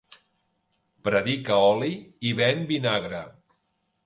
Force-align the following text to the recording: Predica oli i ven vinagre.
Predica 1.07 1.57
oli 1.67 1.91
i 2.31 2.33
ven 2.41 2.65
vinagre. 2.73 3.23